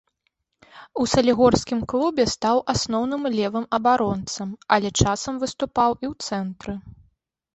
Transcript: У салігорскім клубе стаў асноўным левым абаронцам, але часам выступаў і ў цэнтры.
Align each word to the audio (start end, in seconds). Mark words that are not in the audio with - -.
У 1.01 1.03
салігорскім 1.13 1.79
клубе 1.93 2.23
стаў 2.35 2.57
асноўным 2.73 3.23
левым 3.39 3.65
абаронцам, 3.79 4.49
але 4.77 4.89
часам 5.03 5.33
выступаў 5.43 5.91
і 5.97 6.05
ў 6.11 6.31
цэнтры. 6.31 6.73